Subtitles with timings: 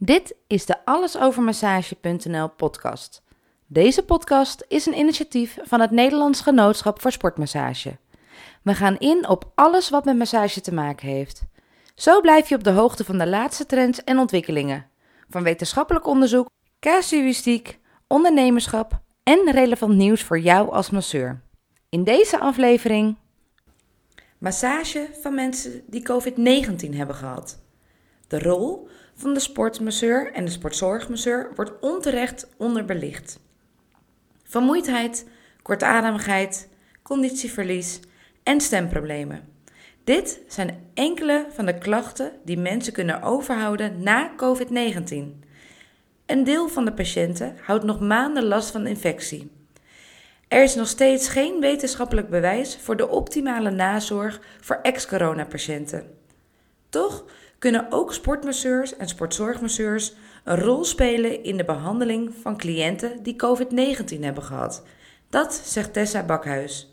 [0.00, 3.22] Dit is de allesovermassage.nl podcast.
[3.66, 7.96] Deze podcast is een initiatief van het Nederlands Genootschap voor Sportmassage.
[8.62, 11.42] We gaan in op alles wat met massage te maken heeft.
[11.94, 14.86] Zo blijf je op de hoogte van de laatste trends en ontwikkelingen.
[15.28, 16.48] Van wetenschappelijk onderzoek,
[16.80, 21.40] casuïstiek, ondernemerschap en relevant nieuws voor jou als masseur.
[21.88, 23.16] In deze aflevering
[24.38, 27.66] massage van mensen die COVID-19 hebben gehad.
[28.28, 33.40] De rol van de sportmasseur en de sportzorgmasseur wordt onterecht onderbelicht.
[34.44, 35.26] Vermoeidheid,
[35.62, 36.68] kortademigheid,
[37.02, 38.00] conditieverlies
[38.42, 39.48] en stemproblemen.
[40.04, 45.46] Dit zijn enkele van de klachten die mensen kunnen overhouden na COVID-19.
[46.26, 49.50] Een deel van de patiënten houdt nog maanden last van infectie.
[50.48, 56.16] Er is nog steeds geen wetenschappelijk bewijs voor de optimale nazorg voor ex-coronapatiënten.
[56.88, 57.24] Toch
[57.58, 64.20] kunnen ook sportmasseurs en sportzorgmasseurs een rol spelen in de behandeling van cliënten die COVID-19
[64.20, 64.82] hebben gehad.
[65.30, 66.92] Dat zegt Tessa Bakhuis.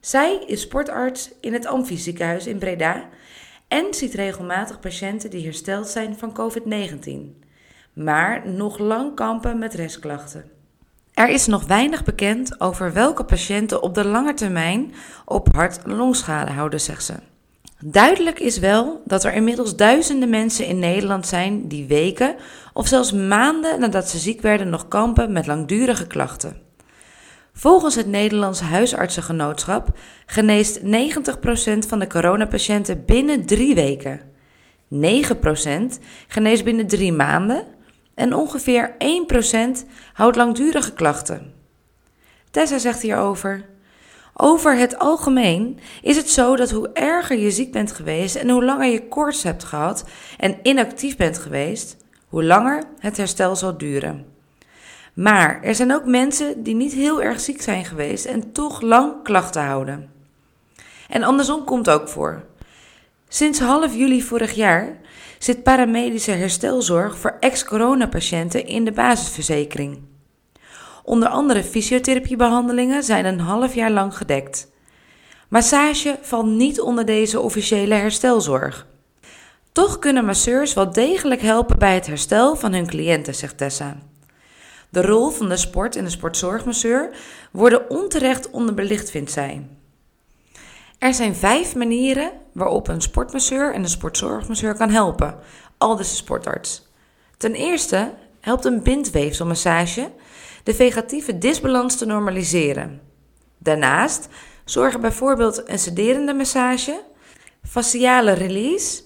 [0.00, 2.12] Zij is sportarts in het Amfie
[2.44, 3.08] in Breda
[3.68, 7.44] en ziet regelmatig patiënten die hersteld zijn van COVID-19,
[7.92, 10.50] maar nog lang kampen met restklachten.
[11.14, 15.94] Er is nog weinig bekend over welke patiënten op de lange termijn op hart- en
[15.94, 17.14] longschade houden, zegt ze.
[17.84, 22.34] Duidelijk is wel dat er inmiddels duizenden mensen in Nederland zijn die weken
[22.72, 26.60] of zelfs maanden nadat ze ziek werden nog kampen met langdurige klachten.
[27.52, 29.88] Volgens het Nederlands Huisartsengenootschap
[30.26, 30.84] geneest 90%
[31.88, 34.20] van de coronapatiënten binnen drie weken.
[34.94, 34.98] 9%
[36.28, 37.64] geneest binnen drie maanden
[38.14, 38.96] en ongeveer
[39.82, 41.52] 1% houdt langdurige klachten.
[42.50, 43.64] Tessa zegt hierover.
[44.40, 48.64] Over het algemeen is het zo dat hoe erger je ziek bent geweest en hoe
[48.64, 50.04] langer je koorts hebt gehad
[50.36, 51.96] en inactief bent geweest,
[52.28, 54.26] hoe langer het herstel zal duren.
[55.14, 59.22] Maar er zijn ook mensen die niet heel erg ziek zijn geweest en toch lang
[59.22, 60.10] klachten houden.
[61.08, 62.44] En andersom komt ook voor.
[63.28, 64.96] Sinds half juli vorig jaar
[65.38, 70.07] zit paramedische herstelzorg voor ex-coronapatiënten in de basisverzekering.
[71.08, 74.70] Onder andere fysiotherapiebehandelingen zijn een half jaar lang gedekt.
[75.48, 78.86] Massage valt niet onder deze officiële herstelzorg.
[79.72, 83.96] Toch kunnen masseurs wel degelijk helpen bij het herstel van hun cliënten, zegt Tessa.
[84.88, 87.10] De rol van de sport- en de sportzorgmasseur
[87.52, 89.66] worden onterecht onderbelicht, vindt zij.
[90.98, 95.38] Er zijn vijf manieren waarop een sportmasseur en een sportzorgmasseur kan helpen,
[95.78, 96.88] aldus de sportarts.
[97.36, 98.10] Ten eerste
[98.40, 100.10] helpt een bindweefselmassage
[100.62, 103.00] de vegetieve disbalans te normaliseren.
[103.58, 104.28] Daarnaast
[104.64, 107.02] zorgen bijvoorbeeld een sederende massage,
[107.62, 109.02] faciale release,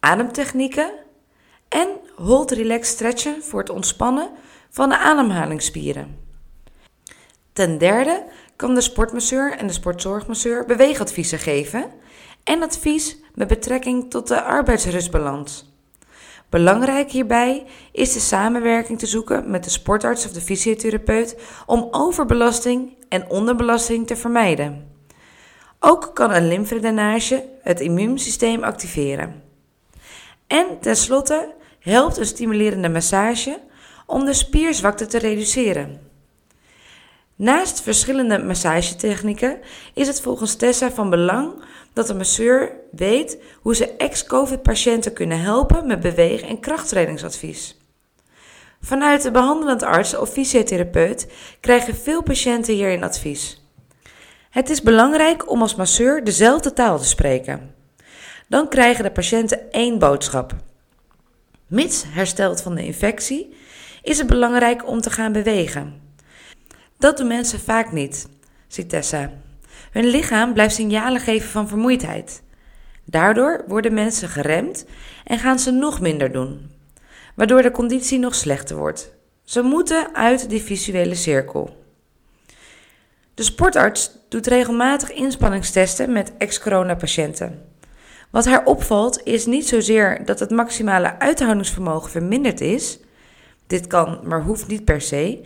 [0.00, 0.92] ademtechnieken
[1.68, 4.30] en hold relax stretchen voor het ontspannen
[4.70, 6.18] van de ademhalingsspieren.
[7.52, 8.24] Ten derde
[8.56, 11.90] kan de sportmasseur en de sportzorgmasseur beweegadviezen geven
[12.44, 15.73] en advies met betrekking tot de arbeidsrustbalans.
[16.54, 22.96] Belangrijk hierbij is de samenwerking te zoeken met de sportarts of de fysiotherapeut om overbelasting
[23.08, 24.90] en onderbelasting te vermijden.
[25.80, 29.42] Ook kan een lymfedrainage het immuunsysteem activeren.
[30.46, 33.60] En tenslotte helpt een stimulerende massage
[34.06, 36.00] om de spierzwakte te reduceren.
[37.36, 39.58] Naast verschillende massagetechnieken
[39.94, 41.52] is het volgens Tessa van belang
[41.92, 47.78] dat de masseur weet hoe ze ex-COVID-patiënten kunnen helpen met beweeg- en krachttrainingsadvies.
[48.80, 51.26] Vanuit de behandelend arts of fysiotherapeut
[51.60, 53.62] krijgen veel patiënten hierin advies.
[54.50, 57.74] Het is belangrijk om als masseur dezelfde taal te spreken.
[58.48, 60.54] Dan krijgen de patiënten één boodschap.
[61.66, 63.54] Mits hersteld van de infectie,
[64.02, 66.03] is het belangrijk om te gaan bewegen.
[66.98, 68.28] Dat doen mensen vaak niet,
[68.68, 69.30] ziet Tessa.
[69.90, 72.42] Hun lichaam blijft signalen geven van vermoeidheid.
[73.04, 74.86] Daardoor worden mensen geremd
[75.24, 76.70] en gaan ze nog minder doen,
[77.34, 79.12] waardoor de conditie nog slechter wordt.
[79.44, 81.82] Ze moeten uit die visuele cirkel.
[83.34, 87.68] De sportarts doet regelmatig inspanningstesten met ex-corona-patiënten.
[88.30, 92.98] Wat haar opvalt is niet zozeer dat het maximale uithoudingsvermogen verminderd is,
[93.66, 95.40] dit kan, maar hoeft niet per se,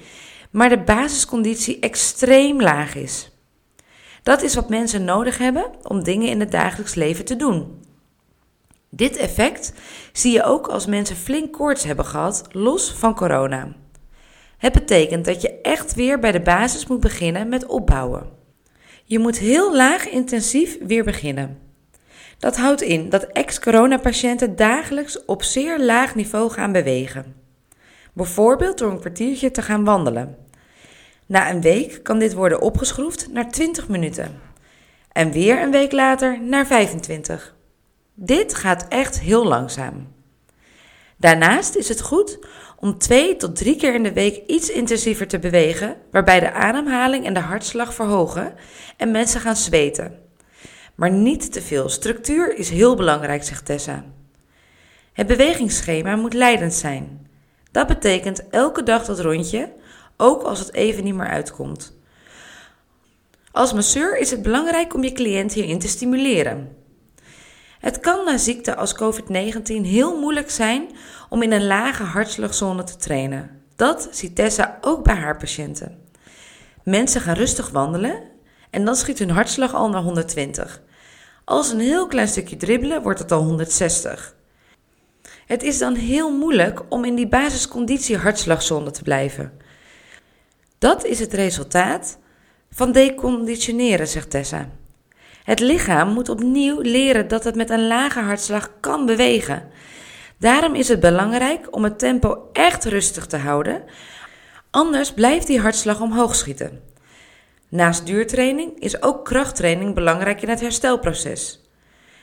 [0.50, 3.30] maar de basisconditie extreem laag is.
[4.22, 7.82] Dat is wat mensen nodig hebben om dingen in het dagelijks leven te doen.
[8.90, 9.72] Dit effect
[10.12, 13.72] zie je ook als mensen flink koorts hebben gehad, los van corona.
[14.58, 18.30] Het betekent dat je echt weer bij de basis moet beginnen met opbouwen.
[19.04, 21.58] Je moet heel laag intensief weer beginnen.
[22.38, 27.37] Dat houdt in dat ex-coronapatiënten dagelijks op zeer laag niveau gaan bewegen.
[28.18, 30.36] Bijvoorbeeld door een kwartiertje te gaan wandelen.
[31.26, 34.40] Na een week kan dit worden opgeschroefd naar 20 minuten.
[35.12, 37.54] En weer een week later naar 25.
[38.14, 40.12] Dit gaat echt heel langzaam.
[41.16, 42.38] Daarnaast is het goed
[42.76, 47.26] om twee tot drie keer in de week iets intensiever te bewegen, waarbij de ademhaling
[47.26, 48.54] en de hartslag verhogen
[48.96, 50.18] en mensen gaan zweten.
[50.94, 51.88] Maar niet te veel.
[51.88, 54.04] Structuur is heel belangrijk, zegt Tessa.
[55.12, 57.27] Het bewegingsschema moet leidend zijn.
[57.78, 59.72] Dat betekent elke dag dat rondje,
[60.16, 61.96] ook als het even niet meer uitkomt.
[63.52, 66.76] Als masseur is het belangrijk om je cliënt hierin te stimuleren.
[67.78, 70.88] Het kan na ziekte als COVID-19 heel moeilijk zijn
[71.28, 73.62] om in een lage hartslagzone te trainen.
[73.76, 75.98] Dat ziet Tessa ook bij haar patiënten.
[76.84, 78.22] Mensen gaan rustig wandelen
[78.70, 80.82] en dan schiet hun hartslag al naar 120.
[81.44, 84.36] Als een heel klein stukje dribbelen wordt het al 160.
[85.48, 89.52] Het is dan heel moeilijk om in die basisconditie hartslagzone te blijven.
[90.78, 92.18] Dat is het resultaat
[92.70, 94.68] van deconditioneren, zegt Tessa.
[95.44, 99.68] Het lichaam moet opnieuw leren dat het met een lage hartslag kan bewegen.
[100.38, 103.82] Daarom is het belangrijk om het tempo echt rustig te houden,
[104.70, 106.82] anders blijft die hartslag omhoog schieten.
[107.68, 111.60] Naast duurtraining is ook krachttraining belangrijk in het herstelproces.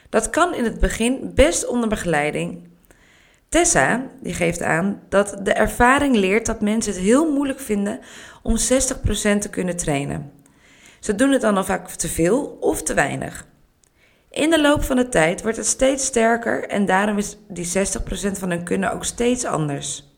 [0.10, 2.74] Dat kan in het begin best onder begeleiding.
[3.56, 8.00] Tessa die geeft aan dat de ervaring leert dat mensen het heel moeilijk vinden
[8.44, 8.62] om 60%
[9.40, 10.32] te kunnen trainen.
[11.00, 13.48] Ze doen het dan al vaak te veel of te weinig.
[14.30, 17.70] In de loop van de tijd wordt het steeds sterker en daarom is die 60%
[18.32, 20.14] van hun kunnen ook steeds anders.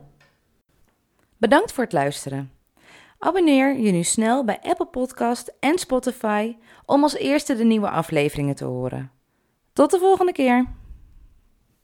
[1.36, 2.52] Bedankt voor het luisteren.
[3.18, 8.54] Abonneer je nu snel bij Apple Podcast en Spotify om als eerste de nieuwe afleveringen
[8.54, 9.10] te horen.
[9.72, 10.66] Tot de volgende keer.